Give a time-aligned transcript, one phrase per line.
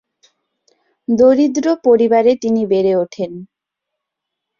[1.07, 3.31] দরিদ্র পরিবারে তিনি বেড়ে ওঠেন।